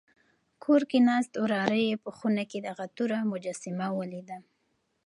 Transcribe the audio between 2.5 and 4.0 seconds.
کې دغه توره مجسمه